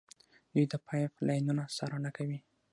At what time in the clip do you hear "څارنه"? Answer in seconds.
1.75-2.09